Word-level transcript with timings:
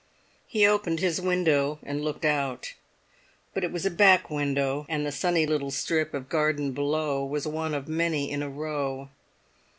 He 0.47 0.65
opened 0.65 0.99
his 0.99 1.21
window 1.21 1.77
and 1.83 2.03
looked 2.03 2.25
out; 2.25 2.73
but 3.53 3.63
it 3.63 3.71
was 3.71 3.85
a 3.85 3.91
back 3.91 4.31
window, 4.31 4.87
and 4.89 5.05
the 5.05 5.11
sunny 5.11 5.45
little 5.45 5.69
strip 5.69 6.15
of 6.15 6.27
garden 6.27 6.71
below 6.71 7.23
was 7.23 7.45
one 7.45 7.75
of 7.75 7.87
many 7.87 8.31
in 8.31 8.41
a 8.41 8.49
row. 8.49 9.09